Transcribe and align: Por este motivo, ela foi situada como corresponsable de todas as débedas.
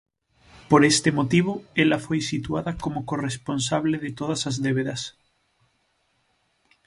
Por 0.69 0.81
este 0.91 1.09
motivo, 1.19 1.53
ela 1.83 2.03
foi 2.05 2.19
situada 2.31 2.71
como 2.83 3.05
corresponsable 3.11 3.95
de 4.05 4.11
todas 4.19 4.41
as 4.49 4.55
débedas. 4.65 5.01